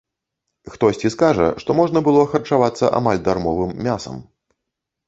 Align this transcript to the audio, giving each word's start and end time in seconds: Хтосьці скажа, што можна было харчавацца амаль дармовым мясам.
Хтосьці 0.75 1.11
скажа, 1.17 1.47
што 1.65 1.77
можна 1.81 2.03
было 2.09 2.27
харчавацца 2.35 2.85
амаль 3.03 3.25
дармовым 3.31 3.71
мясам. 3.91 4.23